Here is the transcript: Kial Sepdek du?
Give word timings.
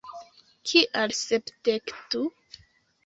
Kial 0.69 1.13
Sepdek 1.19 1.95
du? 2.15 2.25